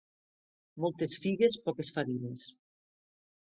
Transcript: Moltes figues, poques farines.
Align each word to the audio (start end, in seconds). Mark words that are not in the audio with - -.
Moltes 0.85 1.13
figues, 1.25 1.59
poques 1.67 1.93
farines. 1.99 2.47